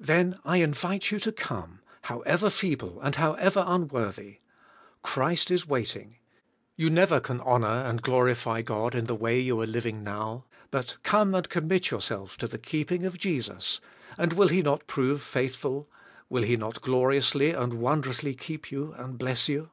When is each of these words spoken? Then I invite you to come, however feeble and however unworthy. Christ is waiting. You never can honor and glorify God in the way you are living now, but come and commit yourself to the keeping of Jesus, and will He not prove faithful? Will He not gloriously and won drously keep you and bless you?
Then 0.00 0.38
I 0.46 0.62
invite 0.62 1.10
you 1.10 1.20
to 1.20 1.30
come, 1.30 1.80
however 2.04 2.48
feeble 2.48 3.02
and 3.02 3.16
however 3.16 3.62
unworthy. 3.66 4.38
Christ 5.02 5.50
is 5.50 5.66
waiting. 5.68 6.16
You 6.74 6.88
never 6.88 7.20
can 7.20 7.42
honor 7.42 7.66
and 7.84 8.00
glorify 8.00 8.62
God 8.62 8.94
in 8.94 9.04
the 9.04 9.14
way 9.14 9.38
you 9.38 9.60
are 9.60 9.66
living 9.66 10.02
now, 10.02 10.46
but 10.70 10.96
come 11.02 11.34
and 11.34 11.46
commit 11.50 11.90
yourself 11.90 12.38
to 12.38 12.48
the 12.48 12.56
keeping 12.56 13.04
of 13.04 13.18
Jesus, 13.18 13.82
and 14.16 14.32
will 14.32 14.48
He 14.48 14.62
not 14.62 14.86
prove 14.86 15.20
faithful? 15.20 15.90
Will 16.30 16.44
He 16.44 16.56
not 16.56 16.80
gloriously 16.80 17.50
and 17.50 17.74
won 17.74 18.00
drously 18.00 18.34
keep 18.38 18.72
you 18.72 18.92
and 18.94 19.18
bless 19.18 19.50
you? 19.50 19.68